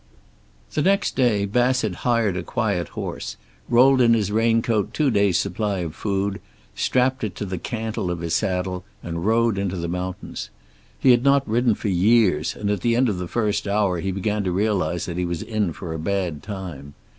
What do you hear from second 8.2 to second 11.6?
his saddle, and rode into the mountains. He had not